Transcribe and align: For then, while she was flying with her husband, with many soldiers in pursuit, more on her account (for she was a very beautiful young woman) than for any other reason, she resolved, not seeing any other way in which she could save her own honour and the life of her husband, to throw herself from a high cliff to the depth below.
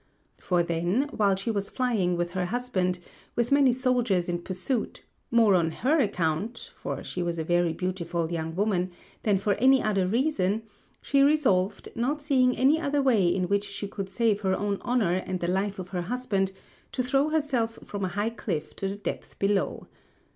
For 0.39 0.63
then, 0.63 1.09
while 1.15 1.35
she 1.35 1.51
was 1.51 1.69
flying 1.69 2.17
with 2.17 2.31
her 2.31 2.45
husband, 2.47 2.97
with 3.35 3.51
many 3.51 3.71
soldiers 3.71 4.27
in 4.27 4.39
pursuit, 4.41 5.03
more 5.29 5.53
on 5.53 5.69
her 5.69 5.99
account 5.99 6.71
(for 6.73 7.03
she 7.03 7.21
was 7.21 7.37
a 7.37 7.43
very 7.43 7.71
beautiful 7.71 8.31
young 8.31 8.55
woman) 8.55 8.89
than 9.21 9.37
for 9.37 9.53
any 9.57 9.79
other 9.83 10.07
reason, 10.07 10.63
she 11.03 11.21
resolved, 11.21 11.87
not 11.93 12.23
seeing 12.23 12.57
any 12.57 12.81
other 12.81 12.99
way 12.99 13.27
in 13.27 13.47
which 13.47 13.65
she 13.69 13.87
could 13.87 14.09
save 14.09 14.41
her 14.41 14.55
own 14.57 14.81
honour 14.81 15.17
and 15.17 15.39
the 15.39 15.47
life 15.47 15.77
of 15.77 15.89
her 15.89 16.01
husband, 16.01 16.51
to 16.93 17.03
throw 17.03 17.29
herself 17.29 17.77
from 17.85 18.03
a 18.03 18.07
high 18.17 18.31
cliff 18.31 18.75
to 18.77 18.87
the 18.87 18.95
depth 18.95 19.37
below. 19.37 19.85